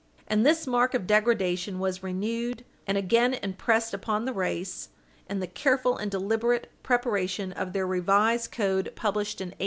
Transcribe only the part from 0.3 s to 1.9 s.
this mark of degradation